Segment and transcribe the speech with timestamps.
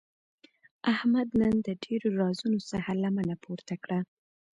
[0.93, 3.99] احمد نن د ډېرو رازونو څخه لمنه پورته کړه.